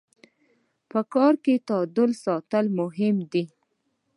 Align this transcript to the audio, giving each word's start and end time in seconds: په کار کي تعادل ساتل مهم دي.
په 0.89 0.99
کار 1.13 1.33
کي 1.43 1.55
تعادل 1.67 2.09
ساتل 2.25 2.65
مهم 2.79 3.15
دي. 3.31 3.43